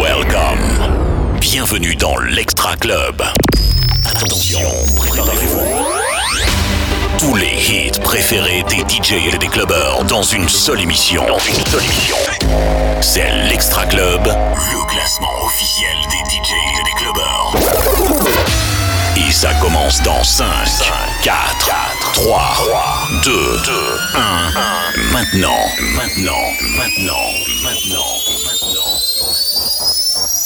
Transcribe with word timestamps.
Welcome. 0.00 1.38
Bienvenue 1.40 1.94
dans 1.94 2.16
l'Extra 2.18 2.74
Club. 2.76 3.22
Attention, 4.06 4.60
préparez-vous. 4.96 5.60
Tous 7.18 7.34
les 7.34 7.46
hits 7.46 8.00
préférés 8.02 8.64
des 8.70 8.78
DJ 8.78 9.34
et 9.34 9.38
des 9.38 9.48
clubbers 9.48 10.04
dans 10.04 10.22
une 10.22 10.48
seule 10.48 10.80
émission. 10.80 11.26
Dans 11.26 11.38
une 11.38 11.66
seule 11.66 11.84
émission. 11.84 12.16
C'est 13.02 13.30
l'Extra 13.50 13.84
Club, 13.86 14.24
le 14.24 14.90
classement 14.90 15.44
officiel 15.44 15.96
ça 19.38 19.54
commence 19.60 20.02
dans 20.02 20.24
5, 20.24 20.46
4, 21.22 21.70
3, 22.14 23.08
2, 23.22 23.30
2, 23.30 23.72
1. 24.16 24.52
Maintenant, 25.12 25.52
maintenant, 25.94 26.32
maintenant, 26.76 27.30
maintenant, 27.62 28.18
maintenant. 28.32 28.47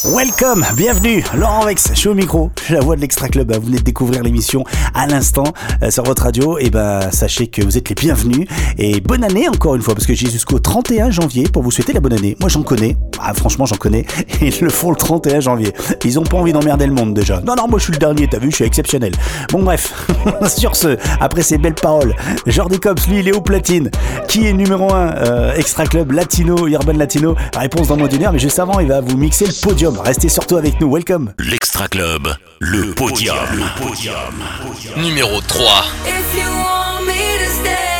Welcome, 0.04 0.64
bienvenue, 0.76 1.22
Laurent 1.32 1.64
Vex, 1.64 1.90
je 1.90 1.94
suis 1.94 2.08
au 2.08 2.14
micro, 2.14 2.50
la 2.70 2.80
voix 2.80 2.96
de 2.96 3.00
l'Extra 3.00 3.28
Club, 3.28 3.54
vous 3.54 3.66
venez 3.66 3.78
de 3.78 3.84
découvrir 3.84 4.24
l'émission 4.24 4.64
à 4.94 5.06
l'instant 5.06 5.44
euh, 5.80 5.92
sur 5.92 6.02
votre 6.02 6.24
radio, 6.24 6.58
et 6.58 6.70
ben 6.70 7.08
sachez 7.12 7.46
que 7.46 7.62
vous 7.62 7.78
êtes 7.78 7.88
les 7.88 7.94
bienvenus, 7.94 8.48
et 8.78 9.00
bonne 9.00 9.22
année 9.22 9.48
encore 9.48 9.76
une 9.76 9.82
fois, 9.82 9.94
parce 9.94 10.06
que 10.06 10.14
j'ai 10.14 10.28
jusqu'au 10.28 10.58
31 10.58 11.12
janvier 11.12 11.44
pour 11.44 11.62
vous 11.62 11.70
souhaiter 11.70 11.92
la 11.92 12.00
bonne 12.00 12.14
année. 12.14 12.36
Moi 12.40 12.48
j'en 12.48 12.64
connais, 12.64 12.96
ah, 13.20 13.32
franchement 13.32 13.64
j'en 13.64 13.76
connais, 13.76 14.04
ils 14.42 14.60
le 14.60 14.70
font 14.70 14.90
le 14.90 14.96
31 14.96 15.38
janvier. 15.38 15.72
Ils 16.04 16.18
ont 16.18 16.24
pas 16.24 16.36
envie 16.36 16.52
d'emmerder 16.52 16.86
le 16.86 16.94
monde 16.94 17.14
déjà. 17.14 17.40
Non 17.40 17.54
non, 17.54 17.68
moi 17.68 17.78
je 17.78 17.84
suis 17.84 17.92
le 17.92 18.00
dernier, 18.00 18.26
t'as 18.26 18.40
vu, 18.40 18.50
je 18.50 18.56
suis 18.56 18.64
exceptionnel. 18.64 19.12
Bon 19.52 19.62
bref, 19.62 19.94
sur 20.48 20.74
ce, 20.74 20.96
après 21.20 21.42
ces 21.42 21.58
belles 21.58 21.74
paroles, 21.74 22.16
Jordi 22.48 22.80
Cops, 22.80 23.06
lui 23.06 23.20
il 23.20 23.28
est 23.28 23.36
au 23.36 23.40
platine, 23.40 23.88
qui 24.26 24.48
est 24.48 24.52
numéro 24.52 24.92
1 24.92 25.52
Extra 25.54 25.86
Club 25.86 26.10
Latino, 26.10 26.66
Urban 26.66 26.94
Latino, 26.94 27.36
réponse 27.56 27.86
dans 27.86 27.96
moins 27.96 28.08
d'une 28.08 28.24
heure, 28.24 28.32
mais 28.32 28.40
juste 28.40 28.58
avant 28.58 28.80
il 28.80 28.88
va 28.88 29.00
vous 29.00 29.16
mixer 29.16 29.46
le 29.46 29.52
podium. 29.62 29.91
Restez 30.00 30.28
surtout 30.28 30.56
avec 30.56 30.80
nous, 30.80 30.90
welcome. 30.92 31.32
L'Extra 31.38 31.88
Club, 31.88 32.28
le 32.60 32.92
podium. 32.94 33.36
Le 33.52 33.82
podium. 33.82 34.14
Numéro 34.96 35.40
3. 35.40 35.84
If 36.06 36.34
you 36.34 36.48
want 36.48 37.06
me 37.06 37.38
to 37.38 37.50
stay, 37.60 37.91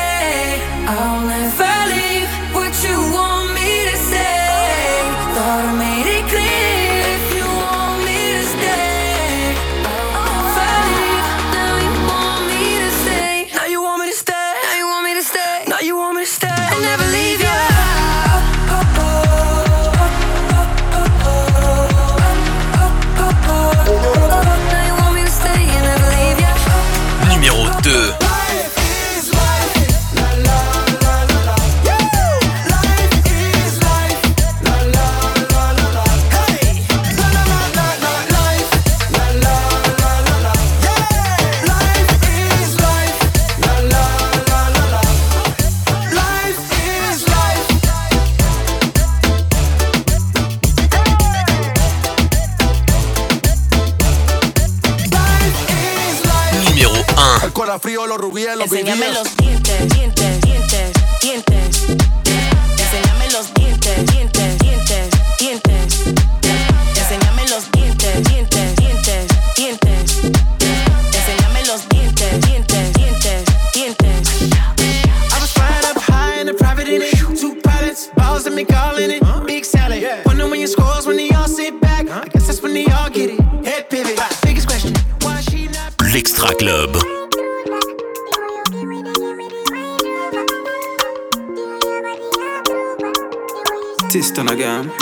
los 58.16 58.56
los 58.56 58.72
Enséñamelos. 58.72 59.28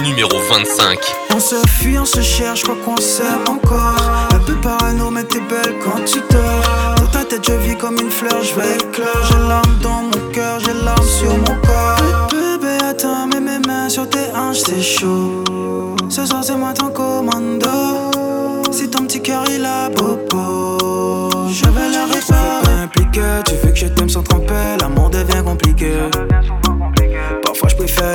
Numéro 0.02 0.38
25. 0.50 0.98
On 1.34 1.40
se 1.40 1.54
fuit, 1.68 1.98
on 1.98 2.04
se 2.04 2.20
cherche, 2.20 2.62
crois 2.62 2.76
qu'on 2.84 2.96
s'aime 2.96 3.44
encore. 3.48 4.28
Un 4.34 4.38
peu 4.40 4.54
parano, 4.56 5.10
mais 5.10 5.24
t'es 5.24 5.40
belle 5.40 5.76
quand 5.82 6.04
tu 6.04 6.20
dors. 6.30 6.94
Dans 6.96 7.06
ta 7.06 7.24
tête, 7.24 7.46
je 7.46 7.52
vis 7.52 7.76
comme 7.76 7.98
une 7.98 8.10
fleur, 8.10 8.42
je 8.42 8.54
vais 8.54 8.74
éclore. 8.76 9.26
J'ai 9.28 9.38
l'âme 9.48 9.78
dans 9.82 10.02
mon 10.02 10.32
cœur, 10.32 10.60
j'ai 10.60 10.74
l'âme 10.74 11.02
sur 11.02 11.30
mon 11.30 11.60
corps. 11.62 12.28
Bébé, 12.30 12.76
attends, 12.84 13.26
mets 13.26 13.40
mes 13.40 13.58
mains 13.66 13.88
sur 13.88 14.08
tes 14.08 14.30
hanches, 14.34 14.60
c'est 14.66 14.82
chaud. 14.82 15.44
Ce 16.08 16.26
soir, 16.26 16.42
c'est 16.44 16.56
moi 16.56 16.72
ton 16.72 16.90
commando. 16.90 18.10
Si 18.72 18.88
ton 18.88 19.04
petit 19.04 19.22
cœur 19.22 19.44
il 19.48 19.64
a 19.64 19.90
popo, 19.90 21.30
je 21.48 21.64
vais 21.64 21.88
la 21.90 22.04
réparer. 22.06 22.82
impliqué, 22.82 23.22
tu 23.46 23.54
veux 23.54 23.72
que 23.72 23.78
je 23.78 23.86
t'aime 23.86 24.08
sans 24.08 24.22
tromper, 24.22 24.76
l'amour 24.80 25.10
devient 25.10 25.42
compliqué. 25.44 25.92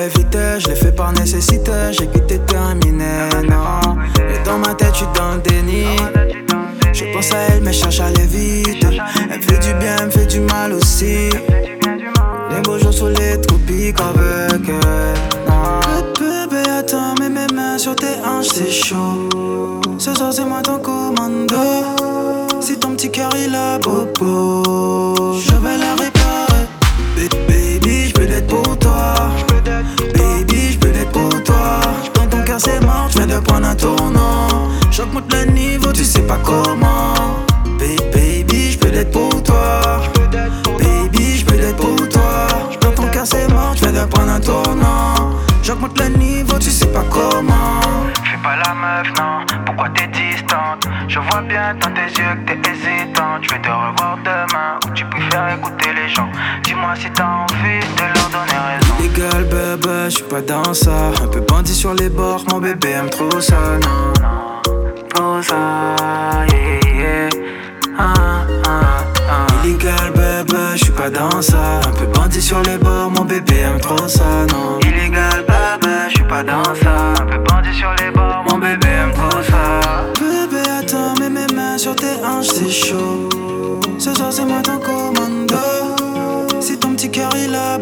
Je 0.07 0.67
l'ai 0.67 0.75
fait 0.75 0.91
par 0.91 1.11
nécessité, 1.13 1.71
j'ai 1.91 2.05
quitté 2.05 2.37
terminé, 2.39 3.27
non. 3.49 3.97
Et 4.19 4.43
dans 4.45 4.59
ma 4.59 4.75
tête, 4.75 4.91
je 4.93 4.97
suis 4.97 5.07
dans 5.15 5.33
le 5.33 5.41
déni. 5.41 5.85
Je 6.93 7.05
pense 7.11 7.31
à 7.33 7.37
elle, 7.49 7.63
mais 7.63 7.73
cherche 7.73 7.99
à 7.99 8.05
aller 8.05 8.27
vite. 8.27 8.85
Elle 9.31 9.39
me 9.39 9.41
fait 9.41 9.57
du 9.57 9.73
bien, 9.73 9.95
elle 9.99 10.05
me 10.05 10.11
fait 10.11 10.27
du 10.27 10.41
mal 10.41 10.73
aussi. 10.73 11.29
Les 12.51 12.61
beaux 12.63 12.77
jours 12.77 12.93
sous 12.93 13.07
les 13.07 13.41
tropiques 13.41 13.99
avec 13.99 14.69
elle. 14.69 15.15
non. 15.47 15.79
Bébé, 16.19 16.69
attends, 16.69 17.15
mets 17.19 17.29
mes 17.29 17.51
mains 17.53 17.79
sur 17.79 17.95
tes 17.95 18.19
hanches, 18.23 18.49
c'est 18.53 18.71
chaud. 18.71 19.29
Ce 19.97 20.13
soir, 20.13 20.31
c'est 20.31 20.45
moi 20.45 20.61
ton 20.61 20.77
commando. 20.77 21.55
Si 22.61 22.77
ton 22.77 22.91
petit 22.91 23.09
cœur 23.09 23.31
il 23.35 23.55
a 23.55 23.79
popo, 23.79 25.33
je 25.39 25.55
pas 36.27 36.37
comment. 36.43 37.13
Ba- 37.79 38.11
Baby, 38.13 38.71
je 38.71 38.77
peux 38.79 38.89
l'être 38.89 39.11
pour 39.11 39.41
toi. 39.43 40.01
Baby, 40.79 41.37
je 41.37 41.45
peux 41.45 41.55
l'être 41.55 41.75
pour 41.77 41.95
toi. 42.09 42.47
Dans 42.81 42.91
ton 42.91 43.07
cœur, 43.09 43.25
c'est 43.25 43.47
mort, 43.51 43.73
je 43.75 43.81
viens 43.87 44.03
de 44.03 44.05
prendre 44.09 44.31
un 44.31 44.39
tournant. 44.39 45.31
J'augmente 45.63 45.99
le 45.99 46.07
niveau, 46.17 46.57
tu 46.59 46.69
sais 46.69 46.87
pas 46.87 47.03
comment. 47.09 47.81
Fais 48.23 48.37
pas 48.43 48.55
la 48.55 48.73
meuf, 48.73 49.07
non. 49.17 49.45
Pourquoi 49.65 49.89
t'es 49.89 50.07
distante? 50.07 50.87
Je 51.07 51.19
vois 51.19 51.41
bien 51.41 51.73
dans 51.75 51.91
tes 51.93 52.07
yeux 52.21 52.35
que 52.45 52.51
t'es 52.53 52.69
hésitante. 52.69 53.41
Je 53.43 53.49
vais 53.53 53.61
te 53.61 53.67
revoir 53.69 54.17
demain 54.23 54.77
ou 54.85 54.89
tu 54.93 55.05
préfères 55.05 55.55
écouter 55.57 55.89
les 55.95 56.09
gens. 56.13 56.29
Dis-moi 56.63 56.93
si 56.95 57.09
t'as 57.11 57.25
envie 57.25 57.79
de 57.79 58.03
leur 58.13 58.29
donner 58.29 58.59
raison. 58.69 58.93
Illégal, 58.99 59.43
bébé, 59.45 60.05
je 60.05 60.09
suis 60.15 60.23
pas 60.23 60.41
dans 60.41 60.73
ça. 60.73 60.91
Un 61.23 61.27
peu 61.27 61.41
bandit 61.41 61.73
sur 61.73 61.93
les 61.93 62.09
bords, 62.09 62.43
mon 62.51 62.59
bébé 62.59 62.91
aime 62.91 63.09
trop 63.09 63.39
ça, 63.41 63.55
non. 63.81 64.13
Trop 64.13 64.54
ça, 65.15 66.45
yeah, 66.51 66.93
yeah. 66.93 67.29
Ah, 67.97 68.45
ah, 68.65 69.03
ah. 69.29 69.47
Illégal, 69.63 70.11
bébé, 70.13 70.57
je 70.73 70.83
suis 70.83 70.91
pas 70.91 71.09
dans 71.09 71.41
ça. 71.41 71.79
Un 71.87 71.91
peu 71.91 72.05
bandit 72.05 72.41
sur 72.41 72.61
les 72.63 72.77
bords, 72.77 73.11
mon 73.11 73.23
bébé 73.23 73.59
aime 73.59 73.79
trop 73.79 74.07
ça, 74.07 74.45
non. 74.51 74.79
Illégal, 74.81 75.45
bébé, 75.47 75.93
je 76.09 76.15
suis 76.15 76.23
pas 76.25 76.43
dans 76.43 76.63
ça. 76.63 77.13
Un 77.21 77.25
peu 77.25 77.37
bandit 77.37 77.73
sur 77.73 77.93
les 77.99 78.11
bords, 78.11 78.43
mon 78.49 78.57
bébé 78.57 78.87
aime 78.87 79.13
trop 79.13 79.41
ça. 79.43 80.05
Bébé, 80.19 80.61
attends, 80.79 81.13
mets 81.19 81.29
mes 81.29 81.53
mains 81.55 81.77
sur 81.77 81.95
tes 81.95 82.15
hanches, 82.25 82.47
c'est 82.47 82.69
chaud. 82.69 83.29
Ce 83.97 84.13
soir, 84.13 84.31
c'est 84.31 84.45
moi 84.45 84.61
ton 84.61 84.77
commando. 84.79 85.55
Si 86.59 86.77
ton 86.77 86.93
petit 86.93 87.11
cœur 87.11 87.29
il 87.35 87.53
a 87.55 87.77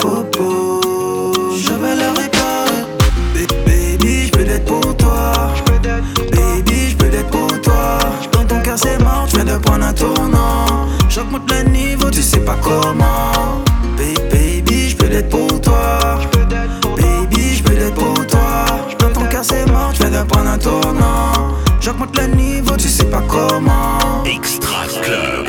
carrière 8.74 8.78
c'est 8.78 9.04
mort, 9.04 9.26
tu 9.30 9.36
viens 9.36 9.46
de 9.46 9.58
prendre 9.60 9.86
un 9.86 9.94
tournant. 9.94 10.88
J'augmente 11.10 11.52
le 11.52 11.70
niveau, 11.70 12.10
tu 12.10 12.22
sais 12.22 12.40
pas 12.40 12.58
comment. 12.62 13.64
Baby, 13.98 14.90
je 14.90 14.96
peux 14.96 15.08
l'être 15.08 15.30
pour 15.30 15.62
toi. 15.62 16.20
Baby, 16.98 17.56
je 17.56 17.64
peux 17.64 17.74
l'être 17.74 17.96
pour 17.96 18.26
toi. 18.28 18.66
Dans 19.00 19.10
ton 19.12 19.26
cœur 19.28 19.44
mort, 19.72 19.94
de 19.94 20.64
tournant. 20.64 21.34
Le 22.20 22.28
niveau, 22.36 22.78
tu 22.78 22.88
sais 22.88 23.06
pas 23.06 23.24
comment. 23.28 24.24
Extra 24.26 24.86
Club. 25.02 25.48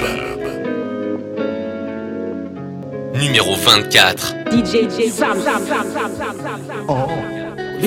Numéro 3.14 3.54
24. 3.54 4.34
DJ 4.50 4.88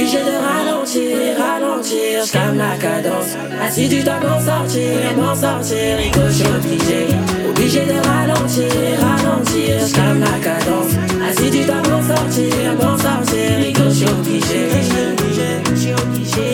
Obligé 0.07 0.23
de 0.23 0.37
ralentir, 0.37 1.17
ralentir, 1.37 2.25
je 2.25 2.31
calme 2.31 2.57
la 2.57 2.77
cadence. 2.77 3.35
Assis 3.61 3.89
du 3.89 4.01
temps 4.05 4.21
m'en 4.23 4.39
sortir, 4.39 5.17
m'en 5.17 5.35
sortir, 5.35 5.97
Rico, 5.97 6.21
je 6.29 6.31
suis 6.31 6.47
obligé. 6.47 7.07
Obligé 7.49 7.81
de 7.81 7.99
ralentir, 8.07 8.71
ralentir, 9.01 9.85
je 9.85 9.93
calme 9.93 10.21
la 10.21 10.39
cadence. 10.39 10.93
Assis 11.29 11.51
du 11.51 11.65
temps 11.65 11.83
m'en 11.89 12.01
sortir, 12.01 12.53
m'en 12.81 12.97
sortir, 12.97 13.57
Rico, 13.59 13.83
je 13.89 13.95
suis 13.95 14.07
obligé. 14.07 14.69
Je 14.71 14.85
suis 14.87 15.01
obligé, 15.03 15.47
je 15.65 15.75
suis 15.75 15.91
obligé, 15.91 16.45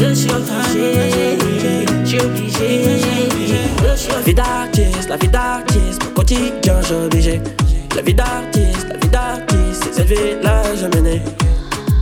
je 0.00 0.14
suis 0.14 0.30
obligé, 0.32 1.36
je 2.02 2.08
suis 2.08 2.20
obligé. 2.22 3.58
La 4.10 4.20
vie 4.22 4.32
d'artiste, 4.32 5.08
la 5.10 5.16
vie 5.18 5.28
d'artiste, 5.28 6.02
mon 6.02 6.10
quotidien, 6.12 6.80
je 6.80 6.86
suis 6.86 6.94
obligé. 6.94 7.42
La 7.94 8.00
vie 8.00 8.14
d'artiste, 8.14 8.88
la 8.88 8.96
vie 8.96 9.08
d'artiste, 9.08 9.82
c'est 9.84 9.92
cette 9.92 10.08
vie-là, 10.08 10.62
je 10.74 10.86
menais 10.96 11.22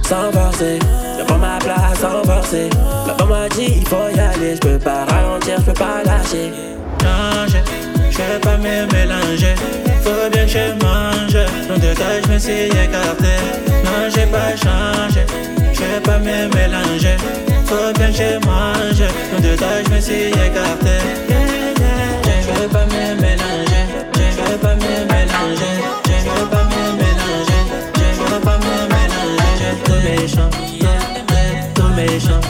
sans 0.06 0.30
forcer. 0.30 0.78
Je 1.18 1.24
prends 1.24 1.38
ma 1.38 1.58
place 1.58 1.98
sans 2.00 2.22
forcer. 2.22 2.70
Ma 3.06 3.14
femme 3.14 3.28
m'a 3.28 3.48
dit 3.48 3.74
il 3.78 3.88
faut 3.88 4.08
y 4.14 4.20
aller, 4.20 4.54
je 4.54 4.60
peux 4.60 4.78
pas 4.78 5.04
ralentir, 5.04 5.56
je 5.58 5.64
peux 5.64 5.72
pas 5.72 6.02
lâcher. 6.04 6.52
Changer, 7.02 7.62
je 8.10 8.18
vais 8.18 8.40
pas 8.40 8.56
me 8.56 8.86
mélanger. 8.92 9.54
Faut 10.02 10.30
bien 10.30 10.44
que 10.44 10.50
je 10.50 10.72
mange. 10.84 11.38
Non 11.68 11.76
de 11.76 11.94
toi 11.94 12.06
je 12.22 12.32
me 12.32 12.38
suis 12.38 12.66
écarté. 12.66 13.34
Non 13.84 14.08
j'ai 14.14 14.26
pas 14.26 14.54
changé. 14.56 15.26
Je 15.72 15.80
vais 15.80 16.00
pas 16.00 16.18
me 16.18 16.54
mélanger. 16.54 17.16
Faut 17.66 17.92
bien 17.98 18.08
que 18.08 18.16
je 18.16 18.46
mange. 18.46 19.04
Non 19.32 19.40
de 19.40 19.56
toi 19.56 19.68
je 19.84 19.94
me 19.94 20.00
suis 20.00 20.28
écarté. 20.28 20.96
Je 21.28 22.60
vais 22.60 22.68
pas 22.68 22.86
me 22.86 23.20
mélanger. 23.20 23.84
Je 24.14 24.50
vais 24.50 24.58
pas 24.58 24.74
me 24.74 24.92
mélanger. 25.10 25.74
Je 26.06 26.30
vais 26.30 26.50
pas 26.50 26.65
méchant, 30.26 30.50
yeah, 30.80 31.72
trop 31.74 31.88
méchant, 31.94 32.40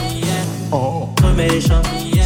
oh, 0.71 1.09
trop 1.15 1.33
méchant, 1.33 1.81
yeah, 2.11 2.23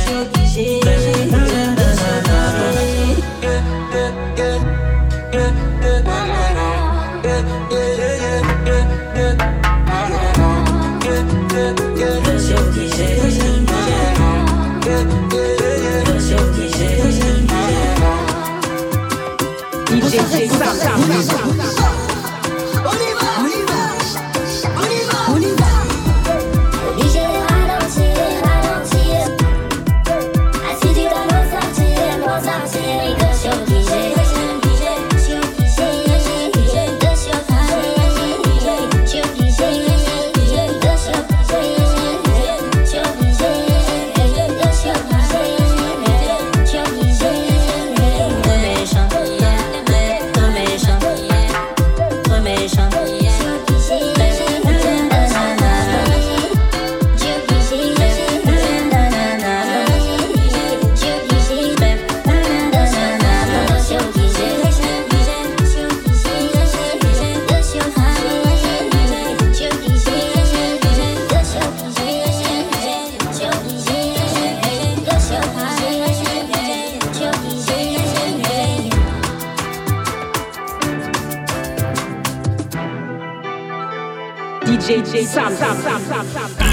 DJ 84.91 85.23
Sam. 85.25 85.53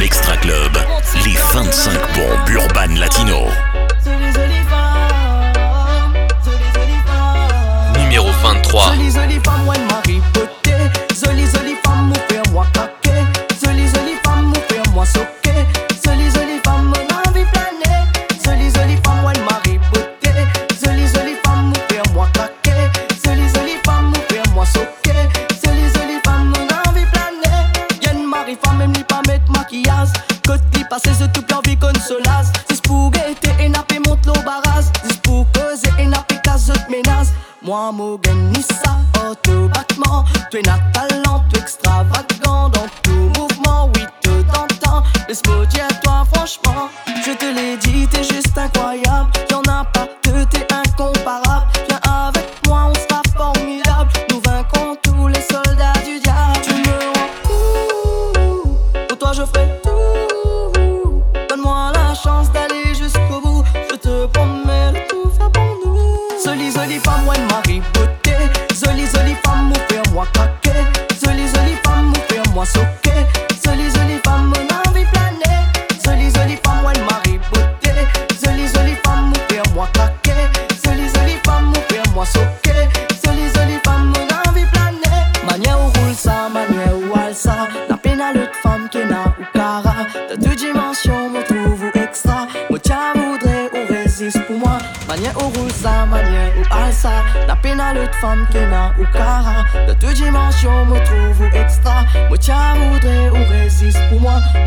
L'Extra 0.01 0.37
Club, 0.39 0.77
les 1.25 1.37
25 1.55 1.93
bombes 2.17 2.51
urbaines 2.51 2.99
latino. 2.99 3.47
Numéro 7.97 8.27
23. 8.43 8.93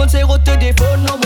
Bon 0.01 0.07
c'est 0.09 0.23
roté 0.23 0.57
des 0.57 0.73
faux, 0.73 0.97
non, 1.05 1.19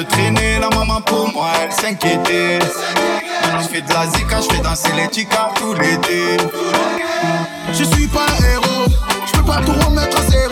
de 0.00 0.06
traîner, 0.08 0.58
la 0.58 0.70
maman 0.70 1.00
pour 1.02 1.32
moi 1.32 1.48
elle 1.62 1.72
s'inquiétait. 1.72 2.58
Je 3.60 3.68
fais 3.68 3.82
de 3.82 3.92
la 3.92 4.06
zika, 4.06 4.40
je 4.40 4.54
fais 4.54 4.62
danser 4.62 4.92
les 4.96 5.08
ticards 5.08 5.52
tout 5.54 5.74
l'été. 5.74 6.38
Je 7.72 7.84
suis 7.84 8.06
pas 8.08 8.26
un 8.38 8.52
héros, 8.52 8.86
je 9.26 9.32
peux 9.32 9.44
pas 9.44 9.60
tout 9.64 9.72
remettre 9.72 10.18
à 10.18 10.30
zéro. 10.30 10.49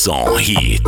100% 0.00 0.38
hit. 0.38 0.82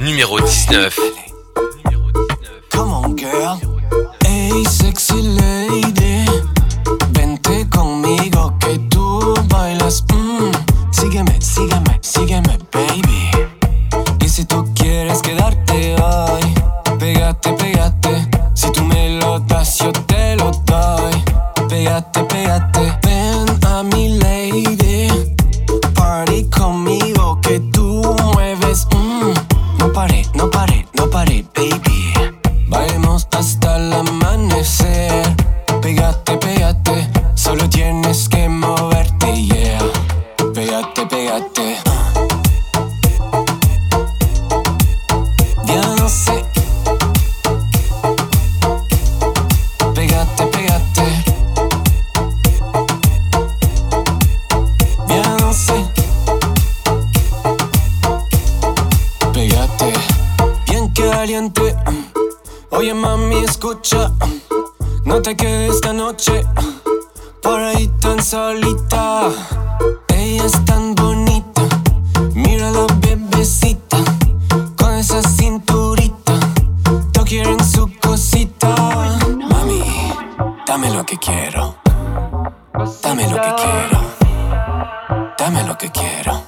Numéro 0.00 0.38
19. 0.38 1.17
Dame 85.38 85.64
lo 85.64 85.78
que 85.78 85.90
quiero. 85.90 86.47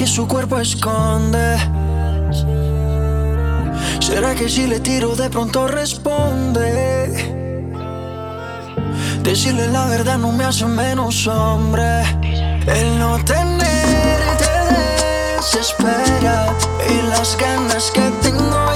Que 0.00 0.06
su 0.06 0.26
cuerpo 0.26 0.58
esconde? 0.58 1.58
¿Será 4.00 4.34
que 4.34 4.48
si 4.48 4.66
le 4.66 4.80
tiro 4.80 5.14
de 5.14 5.28
pronto 5.28 5.68
responde? 5.68 6.64
Decirle 9.22 9.68
la 9.68 9.84
verdad 9.88 10.16
no 10.16 10.32
me 10.32 10.44
hace 10.44 10.64
menos 10.64 11.26
hombre. 11.26 12.00
El 12.66 12.98
no 12.98 13.22
tenerte 13.22 14.50
desespera 15.36 16.56
y 16.88 17.06
las 17.08 17.36
ganas 17.36 17.90
que 17.90 18.10
tengo 18.22 18.69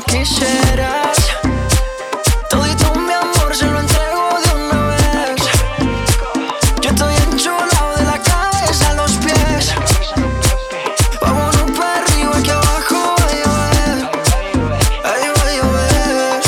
quisieras. 0.00 1.16
Todito 2.50 2.94
mi 2.94 3.12
amor 3.12 3.54
se 3.54 3.66
lo 3.66 3.78
entrego 3.78 4.38
de 4.44 4.54
una 4.54 4.86
vez. 4.88 5.42
Yo 6.80 6.90
estoy 6.90 7.14
enchulado 7.30 7.96
de 7.96 8.04
la 8.04 8.18
cabeza 8.18 8.90
a 8.90 8.94
los 8.94 9.12
pies. 9.12 9.72
Vámonos 11.20 11.70
para 11.78 12.02
arriba 12.02 12.42
que 12.42 12.50
abajo 12.50 13.14
va 13.18 13.26
a 13.26 13.34
llover. 13.40 14.10
Ay, 15.04 15.22
va 15.36 15.44
a 15.44 15.54
llover. 15.56 16.42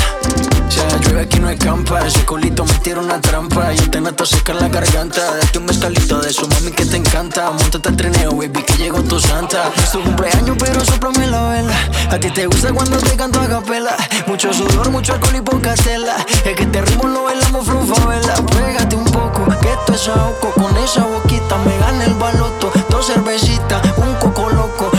La 0.90 0.96
llueve 0.98 1.20
aquí 1.22 1.38
no 1.38 1.50
escampa. 1.50 2.06
Ese 2.06 2.24
culito 2.24 2.64
me 2.64 2.74
tira 2.80 3.00
una 3.00 3.20
trampa. 3.20 3.72
Yo 3.72 3.85
noto 4.06 4.24
secar 4.24 4.54
la 4.56 4.68
garganta. 4.68 5.20
Date 5.36 5.58
un 5.58 5.66
mezcalito 5.66 6.20
de 6.20 6.32
su 6.32 6.46
mami 6.46 6.70
que 6.70 6.84
te 6.86 6.96
encanta. 6.96 7.50
Montate 7.50 7.88
al 7.88 7.96
trineo, 7.96 8.30
baby, 8.36 8.62
que 8.62 8.74
llegó 8.74 9.02
tu 9.02 9.18
santa. 9.18 9.70
Es 9.76 9.90
tu 9.90 10.00
cumpleaños, 10.00 10.56
pero 10.58 10.84
soplame 10.84 11.26
la 11.26 11.50
vela. 11.50 11.74
A 12.10 12.18
ti 12.18 12.30
te 12.30 12.46
gusta 12.46 12.72
cuando 12.72 12.98
te 12.98 13.16
canto 13.16 13.40
a 13.40 13.48
capela. 13.48 13.96
Mucho 14.26 14.52
sudor, 14.52 14.90
mucho 14.90 15.14
alcohol 15.14 15.36
y 15.36 15.40
poca 15.40 15.74
tela. 15.74 16.16
Es 16.44 16.54
que 16.54 16.62
este 16.62 16.82
ritmo 16.82 17.08
lo 17.08 17.24
bailamos 17.24 17.66
vela. 18.06 18.34
Pégate 18.46 18.94
un 18.94 19.04
poco, 19.04 19.44
que 19.60 19.72
esto 19.72 19.94
es 19.94 20.08
ahogo. 20.08 20.52
Con 20.54 20.76
esa 20.76 21.04
boquita 21.04 21.56
me 21.58 21.76
gana 21.78 22.04
el 22.04 22.14
baloto. 22.14 22.70
Dos 22.88 23.06
cervecitas, 23.06 23.82
un 23.96 24.14
coco 24.14 24.48
loco, 24.50 24.90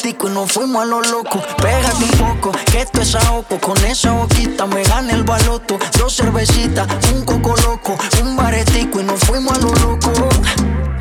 baretico 0.00 0.28
y 0.28 0.32
nos 0.32 0.52
fuimos 0.52 0.82
a 0.82 0.86
lo 0.86 1.00
loco. 1.02 1.42
Pégate 1.58 2.04
un 2.04 2.10
poco, 2.10 2.52
que 2.70 2.80
esto 2.80 3.00
es 3.00 3.14
ahogo. 3.14 3.60
Con 3.60 3.76
esa 3.84 4.12
boquita 4.12 4.66
me 4.66 4.82
gana 4.82 5.12
el 5.12 5.24
baloto. 5.24 5.78
Dos 5.98 6.16
cervecitas, 6.16 6.86
un 7.12 7.24
coco 7.24 7.54
loco, 7.62 7.96
un 8.22 8.36
baretico 8.36 9.00
y 9.00 9.04
nos 9.04 9.20
fuimos 9.20 9.56
a 9.56 9.60
lo 9.60 9.74
loco. 9.74 10.12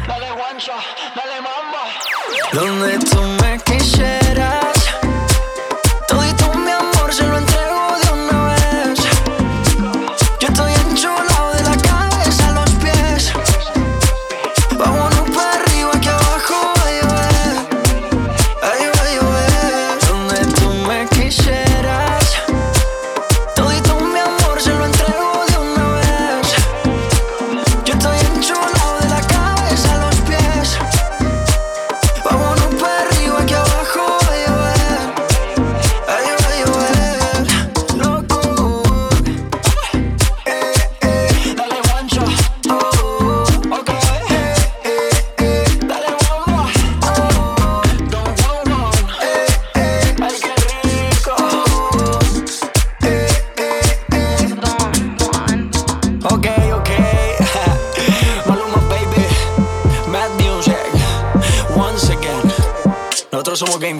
Dale 0.07 0.31
guancha, 0.31 0.73
dale 1.15 1.41
mamba. 1.41 1.81
Donde 2.53 2.99
tú 2.99 3.21
me 3.41 3.59
quisieras. 3.59 4.68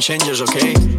changes, 0.10 0.42
okay? 0.42 0.99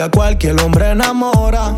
Que 0.00 0.04
a 0.04 0.10
cualquier 0.10 0.58
hombre 0.62 0.92
enamora. 0.92 1.74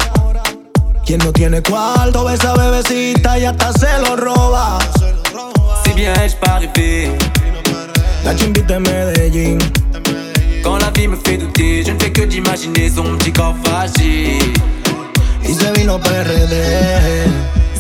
Quien 1.05 1.19
no 1.19 1.33
tiene 1.33 1.61
cuarto, 1.61 2.25
ve 2.25 2.35
esa 2.35 2.55
bebecita 2.55 3.37
y 3.37 3.45
hasta 3.47 3.73
se 3.73 3.99
lo 4.01 4.15
roba. 4.15 4.79
Si 5.85 5.93
bien 5.93 6.15
je 6.15 6.37
pas 6.37 6.57
arrivé. 6.57 7.19
La 8.25 8.37
chimbita 8.37 8.75
de 8.75 8.79
Medellín. 8.79 9.59
vie 10.95 11.09
me 11.09 11.17
fait 11.17 11.37
douter, 11.37 11.83
je 11.85 11.91
ne 11.91 11.99
fais 11.99 12.13
que 12.13 12.23
d'imaginer 12.23 12.91
son 12.91 13.17
petit 13.19 13.33
corps 13.33 13.57
fragile. 13.65 14.53
Y 15.43 15.55
se 15.55 15.73
vino 15.73 15.99
PRD. 15.99 17.27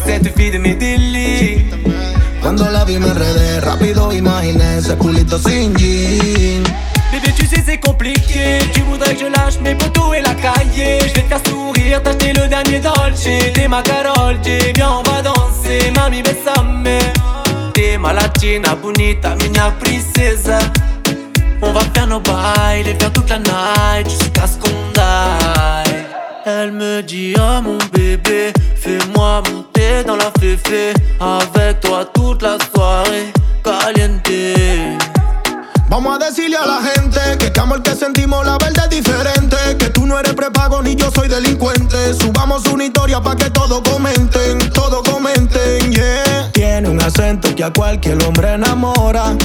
Cette 0.05 0.35
fille 0.37 0.51
de 0.51 0.59
mes 0.59 0.75
délits. 0.75 1.71
Cuando 2.41 2.69
la 2.69 2.85
vi 2.85 2.99
me 2.99 3.07
enredé, 3.07 3.61
rápido 3.61 4.13
imaginé 4.13 4.79
ese 4.79 4.97
culito 4.97 5.39
sin 5.39 5.73
jean. 5.77 6.65
Bébé, 7.13 7.33
tu 7.37 7.47
sais, 7.47 7.63
c'est 7.65 7.79
compliqué. 7.79 8.59
Tu 8.75 8.82
je 9.19 9.27
lâche 9.27 9.61
mes 9.61 9.75
poteaux 9.75 10.15
et 10.15 10.21
la 10.21 10.35
cahier. 10.35 10.99
Je 11.01 11.15
vais 11.15 11.23
te 11.23 11.29
faire 11.29 11.41
sourire, 11.49 12.03
t'acheter 12.03 12.33
le 12.33 12.49
dernier 12.49 12.81
Dolce. 12.81 13.53
T'es 13.55 13.69
ma 13.69 13.83
Carol 13.83 14.37
J, 14.43 14.73
viens, 14.75 15.01
on 15.01 15.03
va 15.03 15.23
danser. 15.23 15.91
Mami, 15.95 16.23
besame. 16.23 16.99
T'es 17.75 17.99
ma 17.99 18.13
latina, 18.13 18.75
bonita, 18.75 19.35
minha 19.37 19.71
princesa. 19.81 20.59
On 21.61 21.73
va 21.73 21.81
faire 21.95 22.07
nos 22.07 22.21
bails, 22.21 22.83
les 22.85 22.95
faire 22.95 23.13
toute 23.13 23.31
la 23.31 23.39
night 23.39 24.11
jusqu'à 24.11 24.47
ce 24.47 24.59
qu'on 24.59 24.69
die. 24.95 25.95
Elle 26.45 26.73
me 26.73 27.03
dit, 27.03 27.35
oh 27.39 27.63
mon 27.63 27.79
bébé, 27.93 28.53
fais-moi 28.75 29.43
monter 29.49 30.03
dans 30.05 30.17
la 30.17 30.33
féfé. 30.41 30.93
Avec 31.21 31.81
toi 31.81 32.05
toute 32.13 32.43
la 32.43 32.59
soirée, 32.75 33.33
caliente. 33.63 34.29
Vamos 35.93 36.17
a 36.17 36.25
decirle 36.25 36.57
a 36.57 36.65
la 36.65 36.81
gente 36.81 37.21
que 37.39 37.45
este 37.49 37.61
amor 37.61 37.83
que 37.83 37.95
sentimos 37.95 38.47
la 38.47 38.57
verdad 38.57 38.91
es 38.91 39.05
diferente. 39.05 39.57
Que 39.79 39.91
tú 39.91 40.07
no 40.07 40.19
eres 40.19 40.33
prepago 40.33 40.81
ni 40.81 40.97
yo 40.97 41.11
soy 41.11 41.29
delincuente. 41.29 42.15
Subamos 42.15 42.65
una 42.69 42.87
historia 42.87 43.21
pa' 43.21 43.37
que 43.37 43.51
todos 43.51 43.83
comenten, 43.83 44.71
todos 44.71 45.07
comenten, 45.07 45.93
yeah. 45.93 46.51
Tiene 46.55 46.89
un 46.89 46.99
acento 47.03 47.55
que 47.55 47.63
a 47.63 47.71
cualquier 47.71 48.25
hombre 48.25 48.55
enamora. 48.55 49.37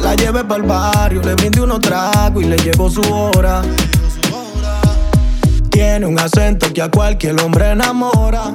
La 0.00 0.14
llevé 0.14 0.44
para 0.44 0.62
el 0.62 0.68
barrio, 0.68 1.20
le 1.20 1.34
brindé 1.34 1.62
unos 1.62 1.80
tragos 1.80 2.44
y 2.44 2.46
le 2.46 2.56
llegó 2.56 2.88
su 2.88 3.02
hora. 3.12 3.62
Tiene 5.68 6.06
un 6.06 6.16
acento 6.20 6.72
que 6.72 6.80
a 6.80 6.88
cualquier 6.92 7.42
hombre 7.42 7.72
enamora. 7.72 8.54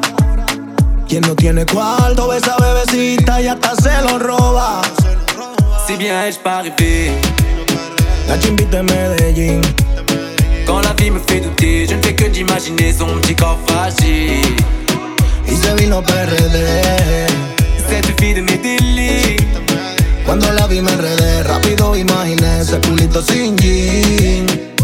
Quien 1.10 1.24
no 1.28 1.36
tiene 1.36 1.66
cuarto 1.66 2.30
ve 2.30 2.38
esa 2.38 2.56
bebecita 2.56 3.42
y 3.42 3.48
hasta 3.48 3.76
se 3.76 4.02
lo 4.02 4.18
roba. 4.18 4.82
Si 5.88 5.96
bien 5.98 6.20
ai-je 6.24 6.40
pas 6.40 6.62
rêvé 6.64 7.12
La 8.28 8.40
chimbita 8.40 8.78
de 8.78 8.82
Medellín. 8.82 9.62
Quand 10.66 10.80
la 10.82 10.94
vie 10.94 11.12
me 11.12 11.20
fait 11.20 11.42
douter, 11.42 11.86
je 11.88 11.94
ne 11.94 12.02
fais 12.02 12.16
que 12.16 12.26
d'imaginer 12.26 12.92
son 12.92 13.06
petit 13.20 13.36
corps 13.36 13.60
fragile. 13.68 14.56
Y 15.48 15.56
se 15.56 15.76
vino 15.76 16.02
PRD. 16.02 16.58
Cette 17.88 18.20
fille 18.20 18.34
de 18.34 18.42
mes 18.42 18.58
délits. 18.58 19.38
Cuando 20.26 20.52
la 20.54 20.66
vi 20.66 20.82
me 20.82 20.90
enredé, 20.90 21.44
rápido 21.44 21.96
imaginé 21.96 22.62
ese 22.62 22.80
culito 22.80 23.22
sin 23.22 23.56
jean. 23.56 24.75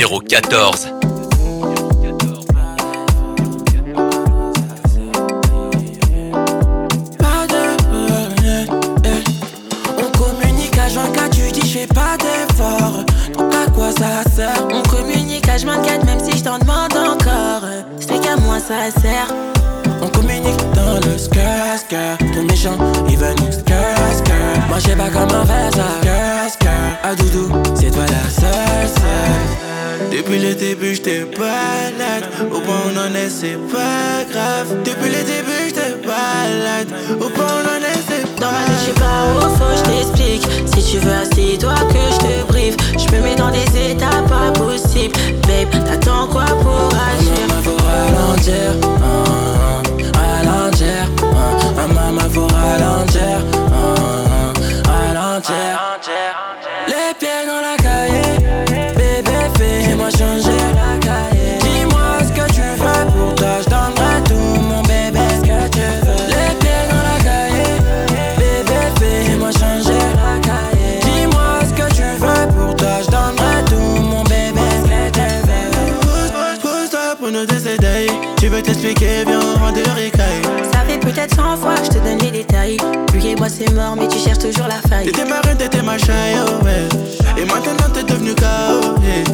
Numéro 0.00 0.18
14. 0.18 0.88
Pas 7.18 7.46
de 7.46 7.54
euh, 7.92 8.64
euh. 9.04 9.20
On 9.98 10.18
communique 10.18 10.78
à 10.78 10.88
24, 10.88 11.30
tu 11.36 11.52
dis 11.52 11.60
je 11.60 11.80
fais 11.80 11.86
pas 11.86 12.16
d'effort. 12.16 13.04
Donc 13.36 13.52
à 13.52 13.70
quoi 13.70 13.92
ça 13.92 14.22
sert? 14.34 14.66
On 14.72 14.82
communique 14.88 15.46
à 15.46 15.58
24 15.58 16.06
même 16.06 16.18
si 16.18 16.38
je 16.38 16.44
t'en 16.44 16.58
demande 16.58 16.94
encore. 16.94 17.68
C'est 17.98 18.22
qu'à 18.22 18.36
moi 18.36 18.58
ça 18.58 18.90
sert. 19.02 19.28
On 20.02 20.08
communique 20.08 20.56
dans 20.74 20.94
le 20.94 21.18
skr 21.18 22.16
Ton 22.34 22.42
méchant 22.44 22.78
il 23.06 23.18
veut 23.18 23.34
nous 23.34 23.50
Moi 24.68 24.78
j'ai 24.78 24.96
pas 24.96 25.10
comment 25.10 25.44
faire 25.44 25.70
ça 25.74 26.48
skr 26.48 26.68
Ah 27.02 27.14
doudou 27.14 27.52
c'est 27.74 27.90
toi 27.90 28.04
la 28.06 28.30
seule 28.30 28.99
Depuis 30.10 30.38
le 30.38 30.54
début 30.54 30.94
j'étais 30.94 31.24
balade 31.24 32.24
Au 32.52 32.60
point 32.60 32.74
où 32.74 32.90
on 32.92 32.98
en 32.98 33.14
est 33.14 33.30
c'est 33.30 33.58
pas 33.72 34.24
grave 34.30 34.76
Depuis 34.84 35.08
le 35.08 35.22
début 35.22 35.68
j'étais 35.68 35.94
balade 36.04 36.88
Au 37.20 37.28
point 37.28 37.44
où 37.44 37.48
on 37.48 37.68
en 37.68 37.78
est 37.78 38.02
c'est 38.08 38.26
pas 38.34 38.40
Dans 38.40 38.52
ma 38.52 38.64
tête, 38.64 38.74
je 38.80 38.86
sais 38.86 38.92
pas 38.92 39.20
où 39.36 39.40
faut, 39.56 39.76
je 39.76 39.82
t'explique. 39.82 40.44
Si 40.66 40.92
tu 40.92 40.98
veux, 40.98 41.12
assis-toi 41.12 41.74
que 41.92 42.02
je 42.14 42.18
te 42.18 42.46
brief. 42.48 42.76
Je 42.98 43.16
me 43.16 43.22
mets 43.22 43.36
dans 43.36 43.50
des 43.50 43.92
états 43.92 44.22
pas 44.28 44.50
possibles. 44.52 45.14
Babe, 45.46 45.84
t'attends 45.84 46.26
quoi 46.26 46.44
pour 46.44 46.88
agir? 46.88 47.46
Faut 47.62 47.76
ralentir 47.76 48.74
ah, 49.02 49.82
ah, 50.14 50.28
Ralentir 50.42 51.08
ah, 51.22 51.36
ah, 51.78 51.86
Maman 51.86 52.28
faut 52.30 52.46
ralentir 52.46 53.44
Ralentir 54.84 56.69
Tu 78.90 79.04
veux 79.04 79.04
t'expliquer 79.04 79.24
viens 79.24 79.40
on 79.40 79.58
rentre 79.58 79.82
de 79.82 79.90
ricaille 79.90 80.42
Ça 80.72 80.80
fait 80.80 80.98
peut-être 80.98 81.34
100 81.34 81.56
fois 81.58 81.74
que 81.74 81.84
je 81.84 81.90
te 81.90 81.98
donne 81.98 82.18
les 82.18 82.30
détails. 82.30 82.76
Lui 83.12 83.28
et 83.28 83.36
moi 83.36 83.48
c'est 83.48 83.70
mort, 83.72 83.94
mais 83.96 84.08
tu 84.08 84.18
cherches 84.18 84.38
toujours 84.38 84.66
la 84.66 84.80
faille. 84.88 85.06
T'étais 85.06 85.24
ma 85.24 85.40
reine, 85.40 85.58
t'étais 85.58 85.82
ma 85.82 85.98
chaille, 85.98 86.36
oh, 86.38 86.64
ouais. 86.64 86.88
Et 87.40 87.44
maintenant 87.44 87.88
t'es 87.92 88.02
devenu 88.02 88.34
KO, 88.34 89.00
yeah. 89.02 89.24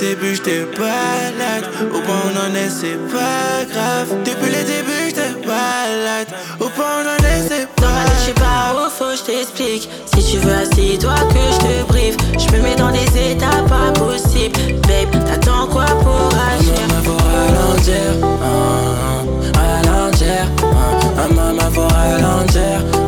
Début 0.00 0.34
j'étais 0.34 0.66
balade 0.76 1.64
Au 1.94 2.00
point 2.00 2.14
où 2.14 2.30
on 2.34 2.50
en 2.50 2.54
est 2.56 2.68
c'est 2.68 2.98
pas 3.12 3.64
grave 3.72 4.08
Depuis 4.24 4.50
le 4.50 4.64
début 4.64 5.06
j'étais 5.06 5.46
balade 5.46 6.26
Au 6.58 6.68
point 6.68 6.84
où 6.84 7.04
on 7.04 7.08
en 7.08 7.24
est 7.24 7.48
c'est 7.48 7.68
pas 7.68 7.82
Dans 7.82 7.92
ma 7.92 8.04
tête, 8.04 8.14
je 8.18 8.26
sais 8.26 8.34
pas 8.34 8.74
où 8.74 8.82
faut, 8.92 9.16
je 9.16 9.22
t'explique. 9.22 9.88
Si 10.06 10.32
tu 10.32 10.38
veux, 10.38 10.54
assis-toi 10.54 11.14
que 11.14 11.40
je 11.52 11.66
Je 12.10 12.56
me 12.56 12.62
mets 12.62 12.74
dans 12.74 12.90
des 12.90 13.32
états 13.32 13.62
pas 13.68 13.92
possibles. 13.92 14.58
Babe, 14.88 15.24
t'attends 15.24 15.66
quoi 15.68 15.84
pour 15.84 16.28
agir? 16.52 16.74
Maman 16.88 17.02
faut 17.04 17.16
ralentir 17.28 18.14
ah, 18.42 19.22
Ralentir 19.58 20.46
ah, 20.62 21.00
ah, 21.18 21.28
Maman 21.32 21.70
faut 21.70 21.88
ralentir 21.88 23.01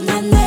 flâner 0.00 0.30
sur 0.30 0.39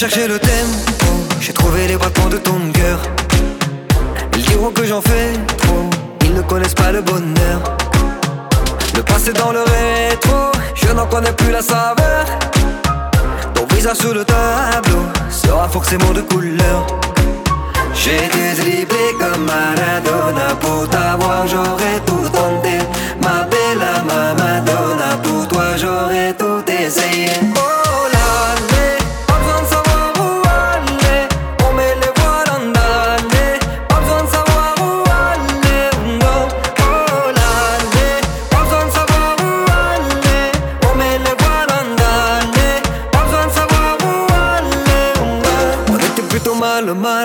cherchais 0.00 0.28
le 0.28 0.38
thème, 0.38 0.72
j'ai 1.42 1.52
trouvé 1.52 1.86
les 1.86 1.96
battements 1.98 2.30
de 2.30 2.38
ton 2.38 2.58
cœur. 2.72 2.98
Ils 4.34 4.42
diront 4.44 4.70
que 4.70 4.82
j'en 4.86 5.02
fais 5.02 5.34
trop, 5.58 5.90
ils 6.24 6.32
ne 6.32 6.40
connaissent 6.40 6.74
pas 6.74 6.90
le 6.90 7.02
bonheur. 7.02 7.60
Le 8.96 9.02
passé 9.02 9.34
dans 9.34 9.52
le 9.52 9.60
rétro, 9.60 10.52
je 10.74 10.88
n'en 10.94 11.04
connais 11.04 11.32
plus 11.32 11.50
la 11.50 11.60
saveur. 11.60 12.24
Ton 13.52 13.66
visage 13.74 13.98
sur 13.98 14.14
le 14.14 14.24
tableau 14.24 15.02
sera 15.28 15.68
forcément 15.68 16.12
de 16.12 16.22
couleur. 16.22 16.86
J'ai 17.92 18.16
été 18.24 18.54
dribblé 18.58 19.06
comme 19.18 19.44
Maradona 19.44 20.54
Pour 20.60 20.88
t'avoir 20.88 21.46
j'aurais 21.46 22.00
tout 22.06 22.26
tenté 22.32 22.78
Ma 23.20 23.44
bella 23.50 24.02
ma 24.08 24.32
Madonna 24.32 25.18
Pour 25.22 25.46
toi 25.48 25.76
j'aurais 25.76 26.32
tout 26.32 26.62
essayé 26.66 27.28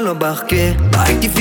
mal, 0.05 0.11
embarqué. 0.11 0.75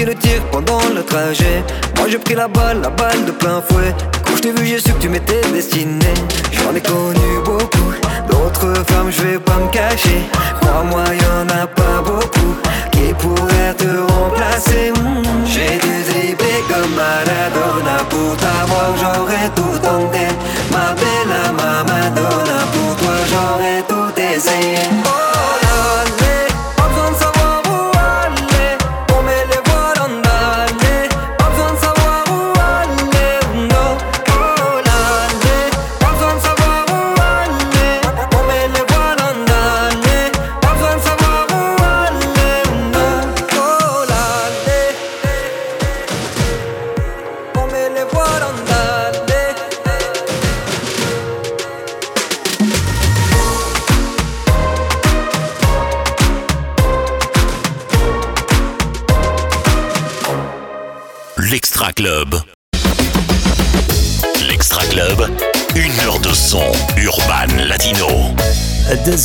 Le 0.07 0.15
tir 0.15 0.43
pendant 0.51 0.81
le 0.95 1.03
trajet. 1.03 1.63
Moi 1.97 2.09
j'ai 2.11 2.19
pris 2.19 2.35
la 2.35 2.49
balle, 2.49 2.81
la 2.83 2.91
balle 2.91 3.25
de 3.25 3.31
plein 3.31 3.63
fouet. 3.63 3.95
Quand 4.25 4.37
je 4.37 4.43
t'ai 4.43 4.53
vu 4.53 4.67
j'ai 4.67 4.79
su 4.79 4.93
que 4.93 5.01
tu 5.01 5.09
m'étais 5.09 5.41
destiné. 5.53 6.13
J'en 6.53 6.75
ai 6.75 6.81
connu 6.81 7.41
beaucoup. 7.45 7.93
D'autres 8.29 8.75
femmes 8.89 9.11
je 9.11 9.23
vais 9.23 9.39
pas 9.39 9.57
me 9.57 9.71
cacher. 9.71 10.21
Crois-moi 10.61 11.05
y'en 11.23 11.63
a 11.63 11.67
pas 11.67 12.03
beaucoup 12.05 12.55
Qui 12.93 13.15
pourraient 13.15 13.75
te 13.79 14.13
remplacer. 14.13 14.93
Mm. 14.93 15.47
J'ai 15.47 15.79
dû 15.85 15.95
dribbler 16.11 16.61
comme 16.69 16.93
Maradona 16.95 17.97
Pour 18.11 18.37
t'avoir. 18.37 18.91
J'aurais 19.01 19.49
tout 19.55 19.79
tenté. 19.83 20.27
Ma 20.71 20.93
bella 21.01 21.53
ma 21.59 21.85
Madonna 21.85 22.59
Pour 22.73 22.97
toi 22.97 23.17
j'aurais 23.31 23.83
tout 23.89 24.21
essayé. 24.21 24.79
Oh 25.07 25.64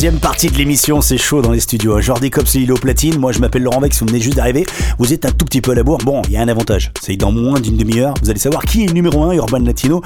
Deuxième 0.00 0.18
partie 0.18 0.46
de 0.46 0.56
l'émission, 0.56 1.02
c'est 1.02 1.18
chaud 1.18 1.42
dans 1.42 1.52
les 1.52 1.60
studios. 1.60 2.00
Jordi 2.00 2.30
Cops 2.30 2.54
et 2.54 2.60
Lilo 2.60 2.74
Platine. 2.76 3.18
Moi, 3.18 3.32
je 3.32 3.38
m'appelle 3.38 3.64
Laurent 3.64 3.80
Vex. 3.80 4.00
Vous 4.00 4.06
venez 4.06 4.18
juste 4.18 4.38
d'arriver, 4.38 4.64
vous 4.98 5.12
êtes 5.12 5.26
un 5.26 5.30
tout 5.30 5.44
petit 5.44 5.60
peu 5.60 5.72
à 5.72 5.74
la 5.74 5.82
bourre. 5.82 5.98
Bon, 5.98 6.22
il 6.26 6.32
y 6.32 6.38
a 6.38 6.40
un 6.40 6.48
avantage. 6.48 6.90
C'est 7.02 7.16
dans 7.16 7.32
moins 7.32 7.60
d'une 7.60 7.76
demi-heure, 7.76 8.14
vous 8.22 8.30
allez 8.30 8.38
savoir 8.38 8.62
qui 8.62 8.84
est 8.84 8.86
le 8.86 8.94
numéro 8.94 9.22
1 9.24 9.32
Urban 9.32 9.58
Latino. 9.58 10.00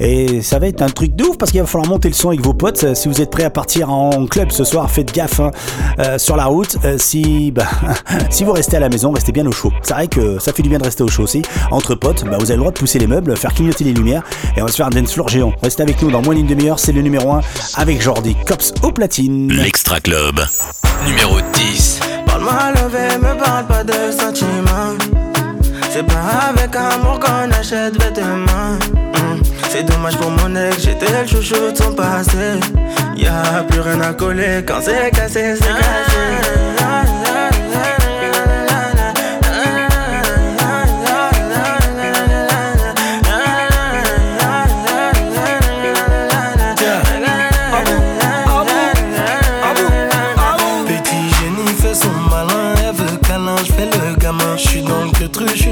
Et 0.00 0.42
ça 0.42 0.58
va 0.58 0.68
être 0.68 0.82
un 0.82 0.90
truc 0.90 1.16
de 1.16 1.24
ouf 1.24 1.38
parce 1.38 1.50
qu'il 1.50 1.62
va 1.62 1.66
falloir 1.66 1.88
monter 1.88 2.08
le 2.08 2.14
son 2.14 2.28
avec 2.28 2.42
vos 2.42 2.52
potes. 2.52 2.94
Si 2.94 3.08
vous 3.08 3.22
êtes 3.22 3.30
prêts 3.30 3.44
à 3.44 3.48
partir 3.48 3.90
en 3.90 4.26
club 4.26 4.50
ce 4.50 4.64
soir, 4.64 4.90
faites 4.90 5.14
gaffe 5.14 5.40
hein, 5.40 5.50
euh, 5.98 6.18
sur 6.18 6.36
la 6.36 6.44
route. 6.44 6.76
Euh, 6.84 6.98
si, 6.98 7.50
bah, 7.50 7.68
si 8.30 8.44
vous 8.44 8.52
restez 8.52 8.76
à 8.76 8.80
la 8.80 8.90
maison, 8.90 9.12
restez 9.12 9.32
bien 9.32 9.46
au 9.46 9.52
chaud. 9.52 9.72
C'est 9.80 9.94
vrai 9.94 10.08
que 10.08 10.38
ça 10.38 10.52
fait 10.52 10.62
du 10.62 10.68
bien 10.68 10.78
de 10.78 10.84
rester 10.84 11.04
au 11.04 11.08
chaud 11.08 11.22
aussi. 11.22 11.40
Entre 11.70 11.94
potes, 11.94 12.22
bah, 12.24 12.36
vous 12.38 12.50
avez 12.50 12.56
le 12.56 12.60
droit 12.60 12.72
de 12.72 12.78
pousser 12.78 12.98
les 12.98 13.06
meubles, 13.06 13.34
faire 13.34 13.54
clignoter 13.54 13.84
les 13.84 13.94
lumières. 13.94 14.24
Et 14.58 14.60
on 14.60 14.66
va 14.66 14.70
se 14.70 14.76
faire 14.76 14.88
un 14.88 14.90
dance 14.90 15.14
floor 15.14 15.30
géant. 15.30 15.54
Restez 15.62 15.84
avec 15.84 16.02
nous 16.02 16.10
dans 16.10 16.20
moins 16.20 16.34
d'une 16.34 16.46
demi-heure. 16.46 16.78
C'est 16.78 16.92
le 16.92 17.00
numéro 17.00 17.32
1 17.32 17.40
avec 17.76 18.02
Jordi 18.02 18.36
Cops 18.46 18.74
au 18.82 18.92
platine. 18.92 19.37
L'Extra 19.46 20.00
Club. 20.00 20.40
Numéro 21.06 21.40
10. 21.52 22.00
Parle-moi 22.26 22.72
levé, 22.74 23.18
me 23.18 23.38
parle 23.38 23.66
pas 23.66 23.84
de 23.84 24.10
sentiments. 24.10 24.96
C'est 25.90 26.02
pas 26.02 26.50
avec 26.50 26.74
amour 26.74 27.20
qu'on 27.20 27.50
achète 27.52 28.02
vêtements. 28.02 28.78
Hmm. 29.14 29.40
C'est 29.70 29.84
dommage 29.84 30.16
pour 30.16 30.30
mon 30.30 30.56
ex, 30.56 30.82
j'étais 30.82 31.06
le 31.12 31.26
chouchou 31.26 31.70
de 31.70 31.76
son 31.76 31.92
passé. 31.92 32.58
Y'a 33.16 33.62
plus 33.68 33.80
rien 33.80 34.00
à 34.00 34.12
coller 34.12 34.64
quand 34.66 34.80
c'est 34.80 35.10
cassé, 35.12 35.54
c'est 35.54 35.68
cassé. 35.68 36.18
Petit 37.04 37.07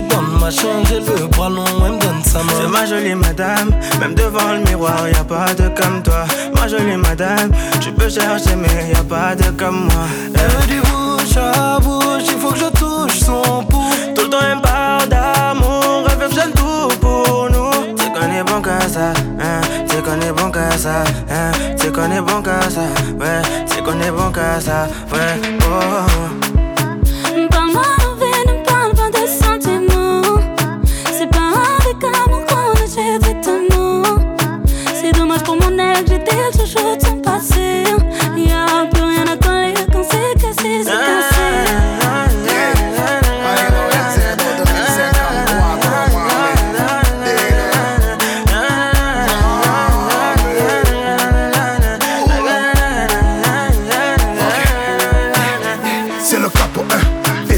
Ma 0.09 1.27
bras 1.29 1.49
long, 1.49 1.65
elle 1.85 1.93
me 1.93 2.01
donne 2.01 2.23
sa 2.25 2.39
main. 2.43 2.53
C'est 2.61 2.69
ma 2.69 2.87
jolie 2.87 3.15
madame, 3.15 3.71
même 4.01 4.15
devant 4.15 4.53
le 4.53 4.61
miroir, 4.61 5.09
y 5.09 5.15
a 5.15 5.25
pas 5.25 5.53
de 5.55 5.69
comme 5.69 6.03
toi. 6.03 6.25
Ma 6.55 6.69
jolie 6.69 6.97
madame, 6.97 7.51
tu 7.81 7.93
peux 7.93 8.09
chercher, 8.09 8.57
mais 8.57 8.93
y 8.93 8.97
a 8.97 9.03
pas 9.03 9.35
de 9.35 9.51
comme 9.51 9.87
moi. 9.87 10.07
Elle 10.35 10.51
veut 10.51 10.67
du 10.67 10.81
bouche 10.81 11.37
à 11.37 11.79
bouche, 11.81 12.25
il 12.27 12.39
faut 12.39 12.51
que 12.51 12.59
je 12.59 12.71
touche 12.79 13.19
son 13.21 13.65
pouls. 13.65 13.91
Tout 14.15 14.23
le 14.23 14.31
temps, 14.31 14.39
elle 14.43 14.57
me 14.59 14.63
parle 14.63 15.09
d'amour, 15.09 16.07
elle 16.11 16.19
veut 16.19 16.53
tout 16.55 16.97
pour 17.01 17.49
nous. 17.51 17.97
C'est 17.99 18.13
qu'on 18.13 18.33
est 18.33 18.45
bon 18.45 18.63
qu'à 18.63 18.89
ça, 18.89 19.13
hein. 19.41 19.61
C'est 19.89 20.03
qu'on 20.03 20.21
est 20.21 20.33
bon 20.33 20.51
qu'à 20.51 20.71
ça, 20.79 21.05
hein. 21.31 21.53
C'est 21.77 21.93
qu'on 21.93 22.11
est 22.11 22.21
bon 22.21 22.43
qu'à 22.43 22.71
ça, 22.71 22.83
ouais. 23.21 23.43
C'est 23.67 23.83
qu'on 23.83 24.01
est 24.01 24.11
bon 24.11 24.31
qu'à 24.31 24.61
ça, 24.61 24.87
ouais. 25.13 25.41
Oh. 25.61 25.65
oh, 25.71 26.07
oh. 26.43 26.46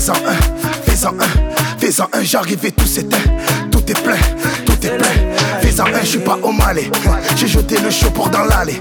Fais-en 0.09 0.27
un, 0.27 0.87
fais-en 0.87 1.11
un, 1.11 1.79
fais-en 1.79 2.09
un, 2.15 2.23
j'arrive 2.23 2.65
et 2.65 2.73
tout 2.73 2.87
s'éteint. 2.87 3.19
Tout 3.71 3.83
est 3.91 4.03
plein, 4.03 4.17
tout 4.65 4.87
est 4.87 4.97
plein. 4.97 5.61
Fais-en 5.61 5.85
un, 5.85 6.01
je 6.01 6.07
suis 6.07 6.19
pas 6.21 6.39
au 6.43 6.51
malais. 6.51 6.91
J'ai 7.37 7.47
jeté 7.47 7.79
le 7.79 7.91
chopor 7.91 8.31
dans 8.31 8.45
l'allée. 8.45 8.81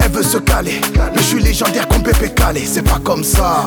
Elle 0.00 0.10
veut 0.10 0.22
se 0.22 0.38
caler, 0.38 0.80
mais 1.14 1.20
je 1.20 1.22
suis 1.22 1.42
légendaire 1.42 1.86
comme 1.86 2.02
Pépé 2.02 2.30
Calé. 2.30 2.62
C'est 2.64 2.80
pas 2.80 2.98
comme 3.04 3.22
ça. 3.22 3.66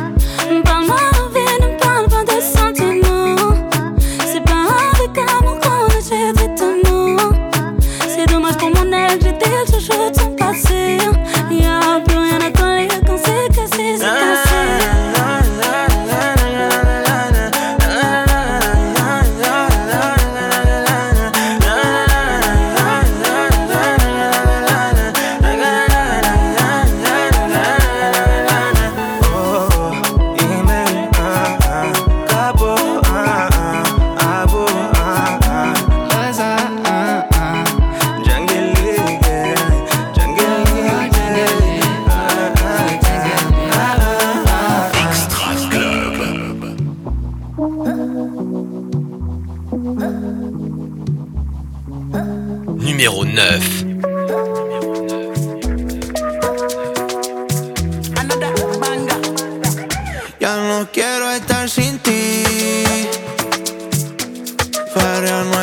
on 65.31 65.60